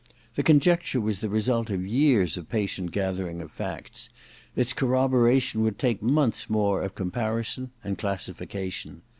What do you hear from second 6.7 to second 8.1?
of comparison and